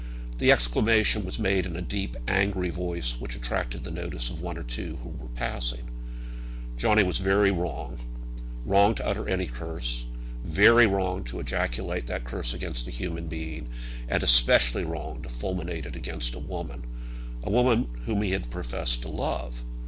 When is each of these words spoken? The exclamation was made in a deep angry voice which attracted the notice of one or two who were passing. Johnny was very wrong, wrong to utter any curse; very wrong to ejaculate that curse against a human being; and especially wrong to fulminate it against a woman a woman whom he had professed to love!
The 0.39 0.51
exclamation 0.51 1.23
was 1.23 1.37
made 1.37 1.67
in 1.67 1.75
a 1.75 1.81
deep 1.83 2.17
angry 2.27 2.71
voice 2.71 3.21
which 3.21 3.35
attracted 3.35 3.83
the 3.83 3.91
notice 3.91 4.31
of 4.31 4.41
one 4.41 4.57
or 4.57 4.63
two 4.63 4.95
who 5.03 5.09
were 5.09 5.27
passing. 5.29 5.91
Johnny 6.75 7.03
was 7.03 7.19
very 7.19 7.51
wrong, 7.51 7.99
wrong 8.65 8.95
to 8.95 9.05
utter 9.05 9.29
any 9.29 9.45
curse; 9.45 10.05
very 10.43 10.87
wrong 10.87 11.23
to 11.25 11.39
ejaculate 11.39 12.07
that 12.07 12.23
curse 12.23 12.51
against 12.51 12.87
a 12.87 12.89
human 12.89 13.27
being; 13.27 13.69
and 14.09 14.23
especially 14.23 14.85
wrong 14.85 15.21
to 15.21 15.29
fulminate 15.29 15.85
it 15.85 15.95
against 15.95 16.33
a 16.33 16.39
woman 16.39 16.83
a 17.43 17.51
woman 17.51 17.87
whom 18.07 18.23
he 18.23 18.31
had 18.31 18.49
professed 18.49 19.03
to 19.03 19.07
love! 19.07 19.61